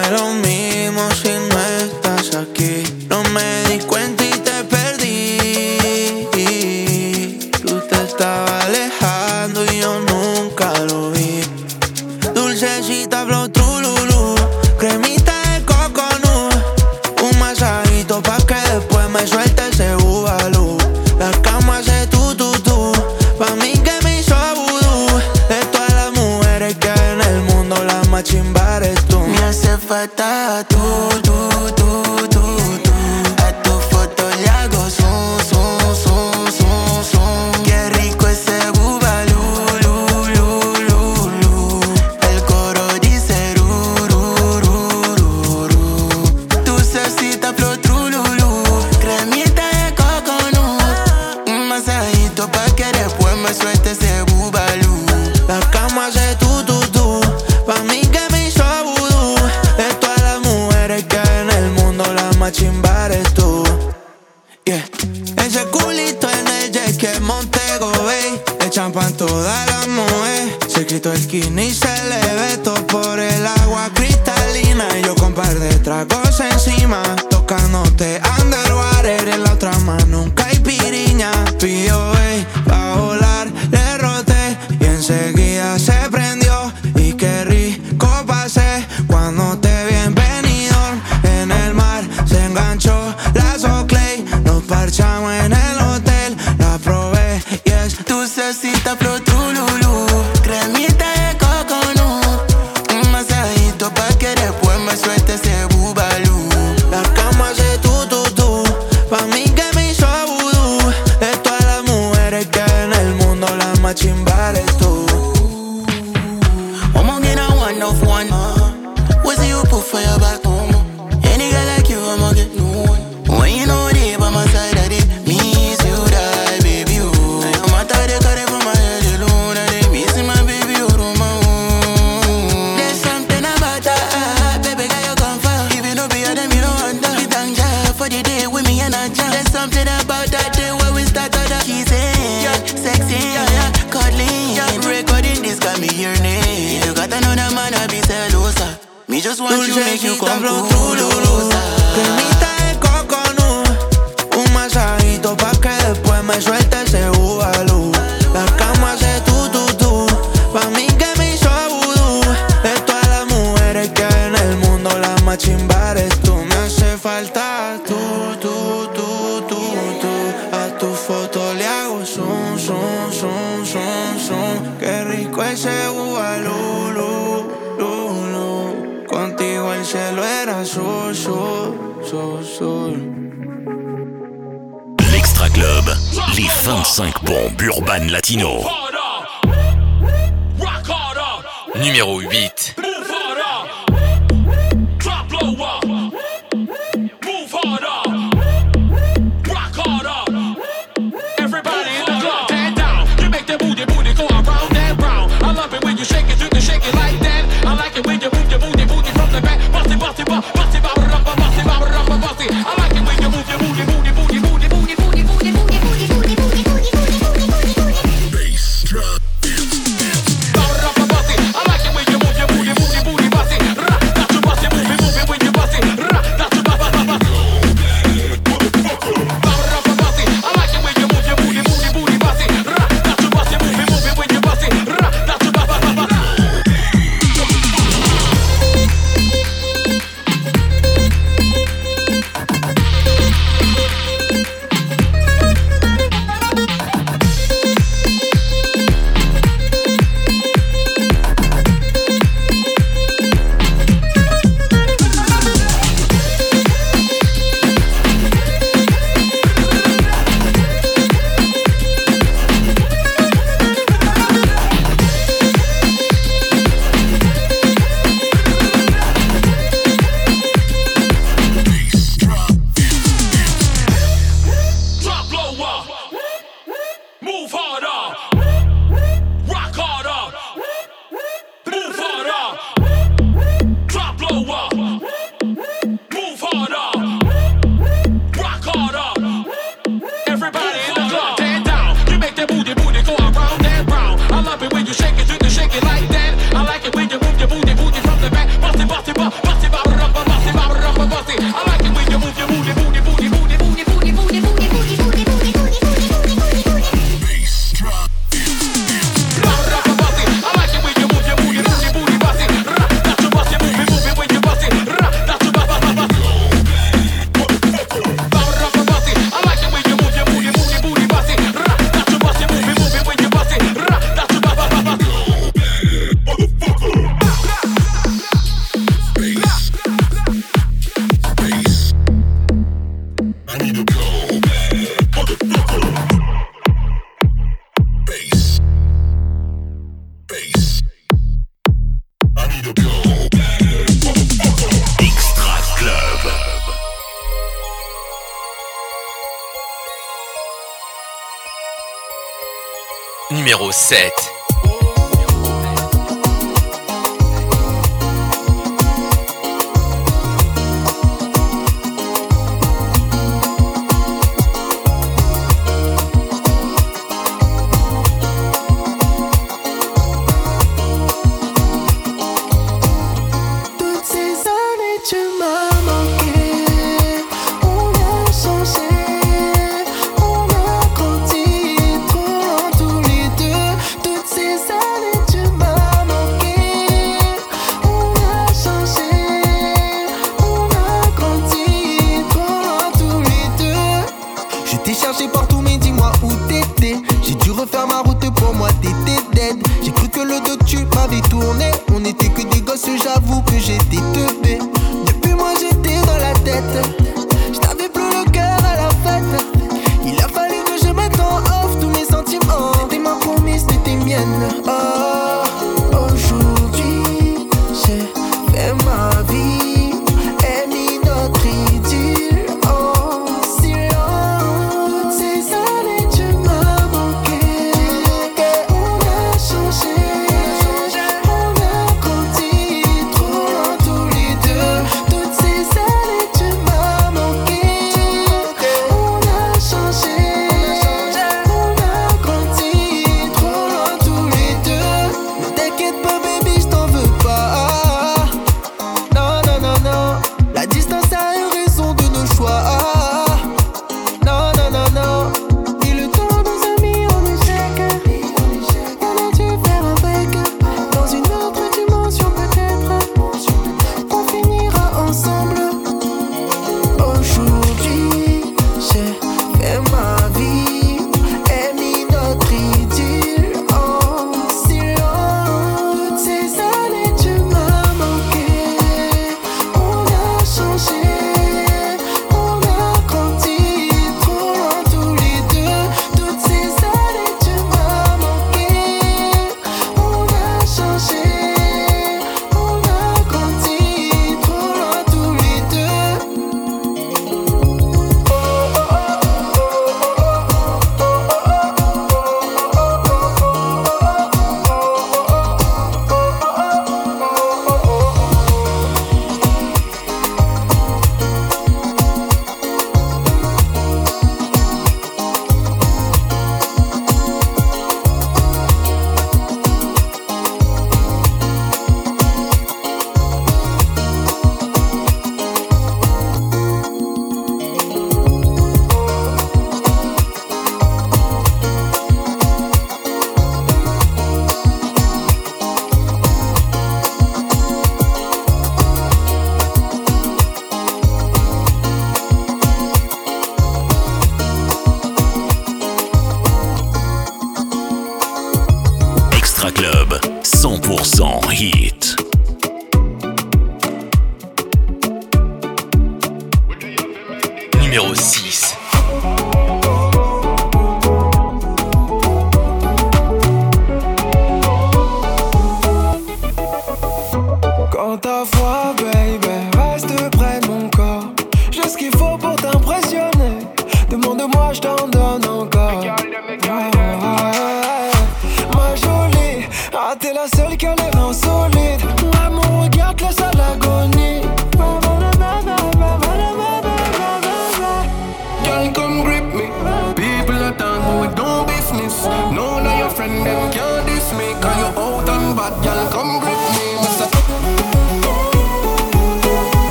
Numéro 353.30 353.72
7. 353.72 354.37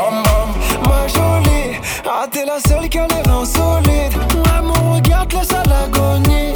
bam 0.00 0.22
bam. 0.22 0.48
Ma 0.88 1.06
jolie, 1.08 1.78
ah 2.06 2.26
t'es 2.30 2.44
la 2.44 2.58
seule 2.66 2.88
qui 2.88 2.98
a 2.98 3.06
les 3.06 3.30
reins 3.30 3.44
solides 3.44 4.16
Maman 4.46 4.94
regarde 4.94 5.32
laisse 5.32 5.52
à 5.52 5.62
l'agonie. 5.64 6.54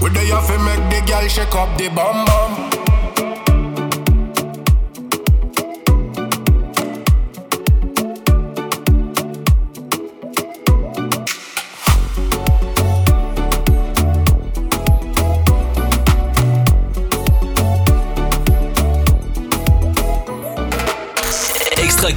Oui 0.00 0.10
fait 0.46 0.58
mec 0.58 0.88
des 0.88 1.02
gars 1.02 1.28
shake 1.28 1.54
up 1.54 1.68
des 1.78 1.88
bam 1.88 2.24
bam. 2.26 2.71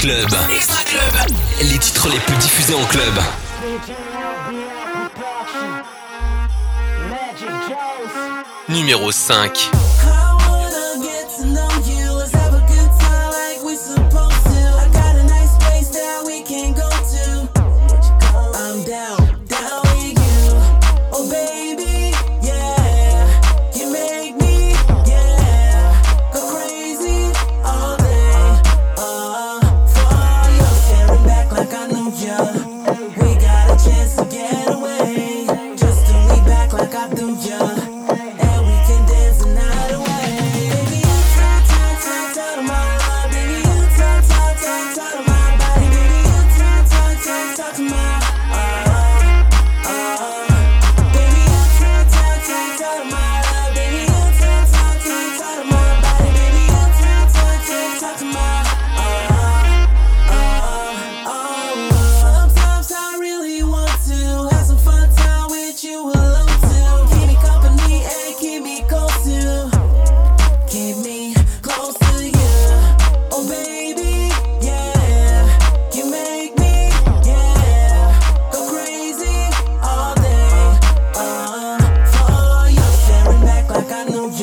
Les 0.05 1.79
titres 1.79 2.07
les 2.09 2.19
plus 2.19 2.37
diffusés 2.37 2.75
en 2.75 2.85
club. 2.85 3.13
Numéro 8.69 9.11
5. 9.11 9.71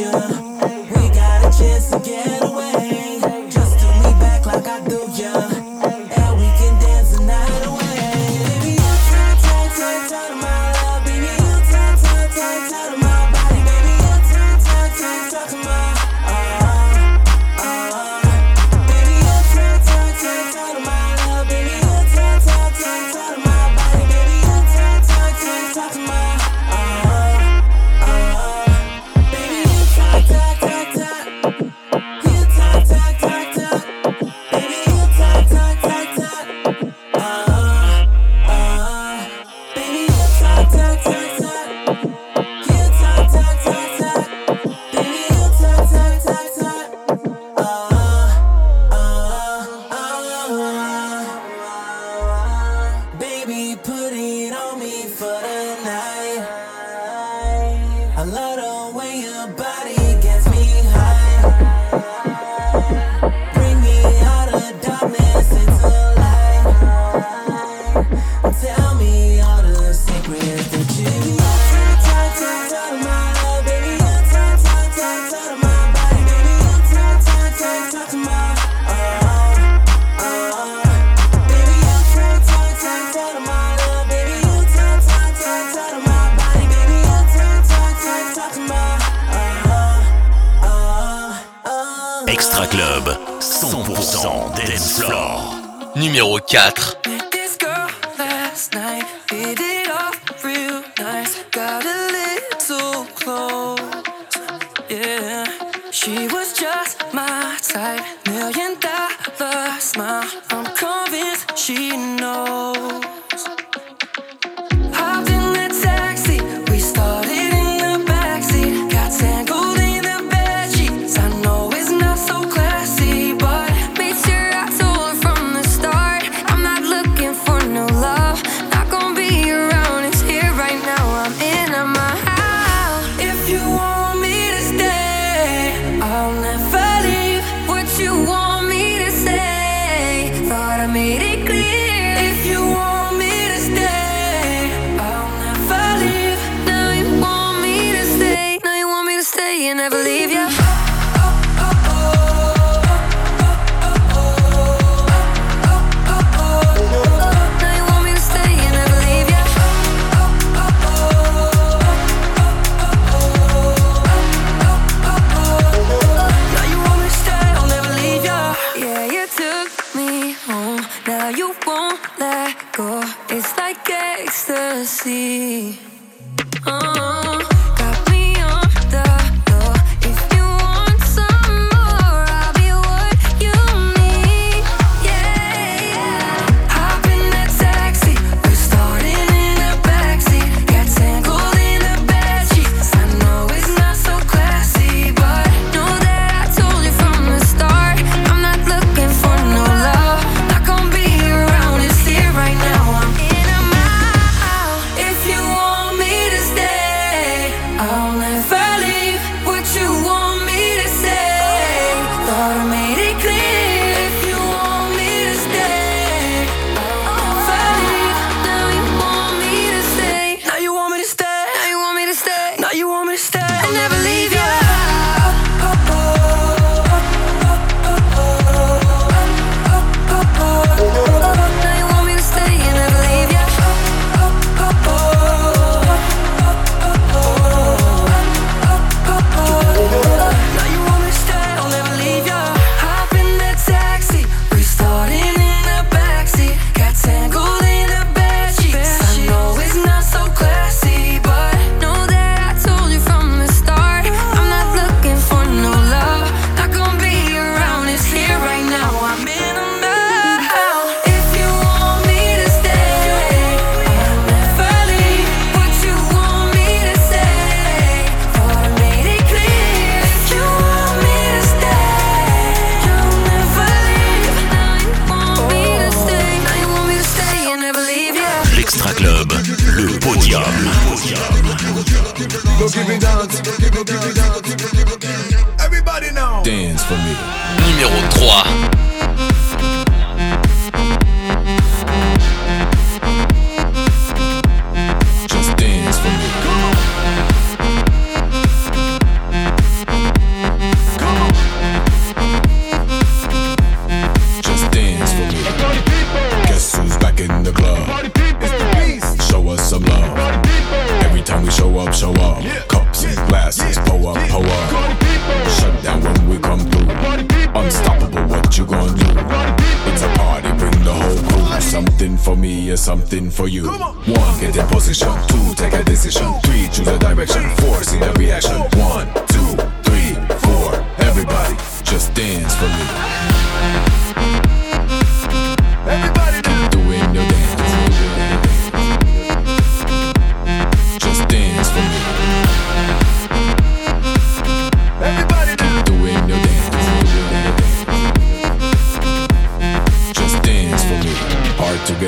you. 0.03 0.52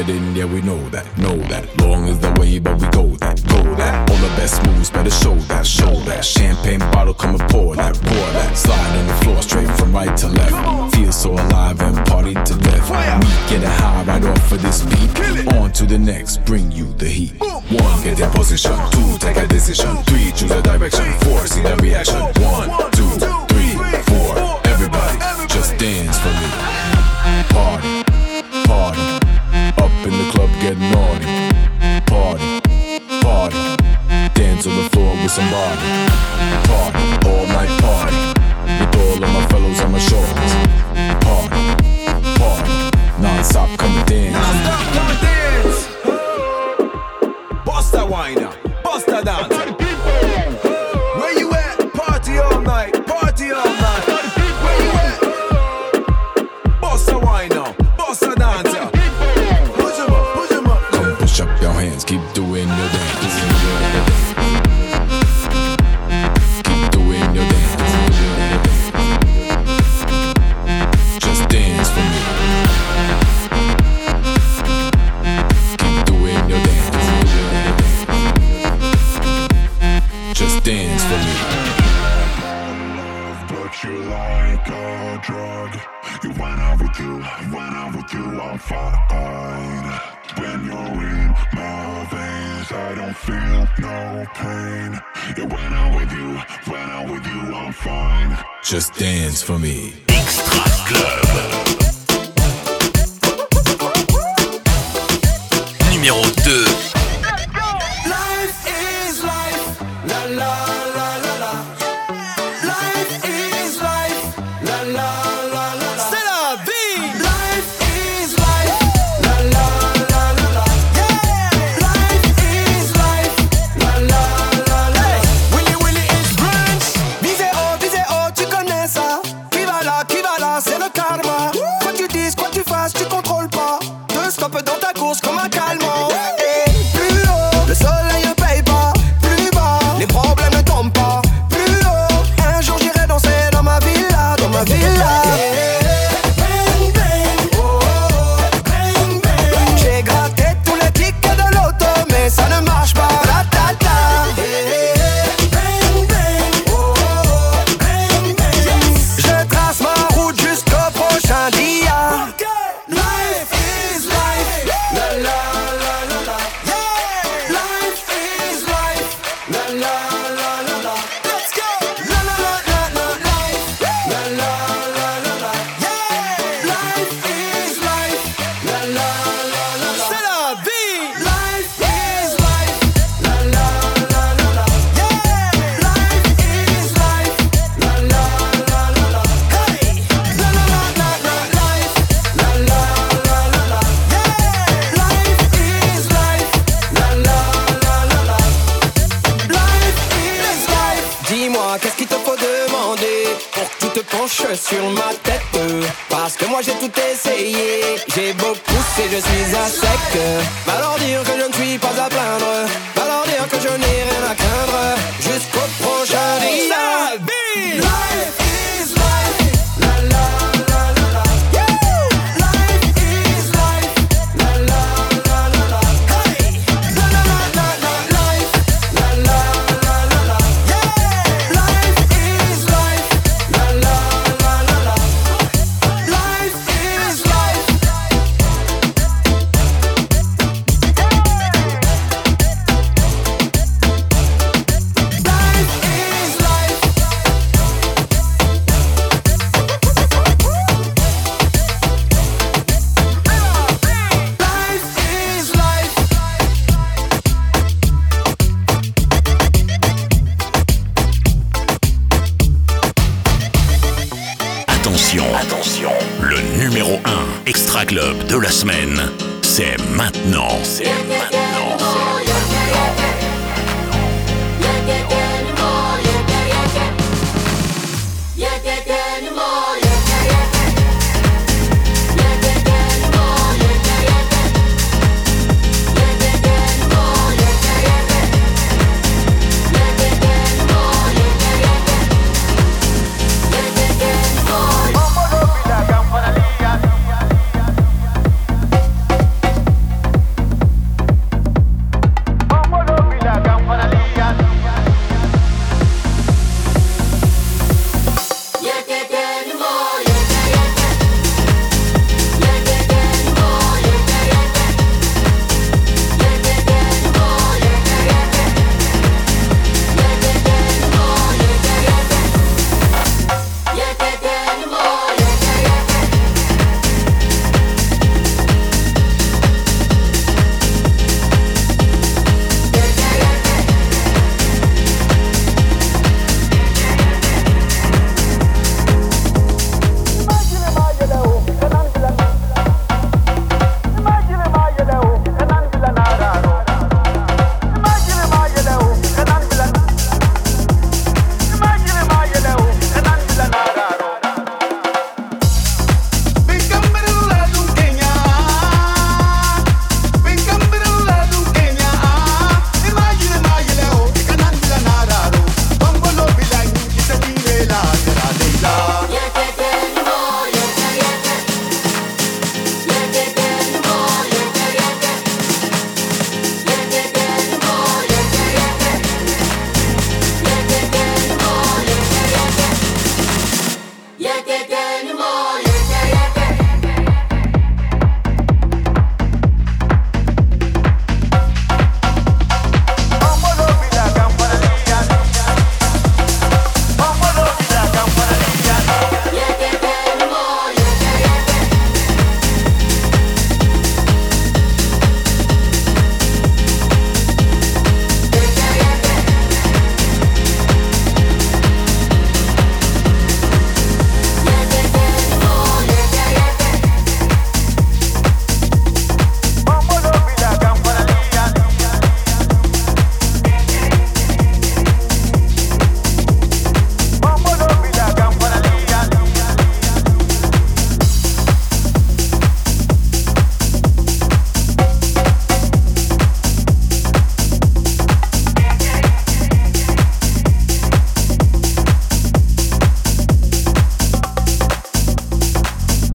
yeah, 0.09 0.45
we 0.45 0.61
know 0.63 0.89
that, 0.91 1.07
know 1.19 1.37
that. 1.49 1.65
Long 1.81 2.07
is 2.09 2.19
the 2.19 2.33
way, 2.39 2.59
but 2.59 2.81
we 2.81 2.89
go 2.89 3.07
that, 3.17 3.43
go 3.47 3.63
that. 3.77 4.11
All 4.11 4.17
the 4.17 4.29
best 4.37 4.63
moves, 4.67 4.91
better 4.91 5.11
show 5.11 5.35
that, 5.35 5.67
show 5.67 5.95
that. 6.07 6.25
Champagne 6.25 6.81
bottle, 6.93 7.15
come 7.15 7.41
and 7.41 7.51
pour 7.51 7.75
that, 7.77 7.95
pour 7.95 8.27
that. 8.33 8.57
Slide 8.57 8.99
on 8.99 9.07
the 9.07 9.15
floor, 9.25 9.43
straight 9.43 9.71
from 9.79 9.95
right 9.95 10.17
to 10.17 10.29
left. 10.29 10.95
Feel 10.95 11.13
so 11.13 11.33
alive 11.33 11.81
and 11.81 11.97
party 12.07 12.35
to 12.35 12.55
death. 12.59 12.91
We 12.91 13.57
get 13.57 13.65
a 13.65 13.69
high 13.69 14.05
right 14.05 14.25
off 14.25 14.53
of 14.53 14.63
this 14.63 14.83
beat. 14.83 15.55
On 15.55 15.73
to 15.73 15.87
the 15.87 15.99
next, 15.99 16.45
bring 16.45 16.71
you 16.71 16.93
the 16.95 17.09
heat. 17.09 17.33
One, 17.41 18.03
get 18.03 18.21
in 18.21 18.31
position. 18.31 18.77
Two, 18.91 19.19
take 19.19 19.37
a 19.37 19.47
decision. 19.47 19.97
Three, 20.05 20.33
choose 20.33 20.51
a 20.51 20.63
direction. 20.63 21.13
Four, 21.21 21.47
see 21.47 21.63
the 21.63 21.77
reaction. 21.77 22.21
One. 22.43 22.84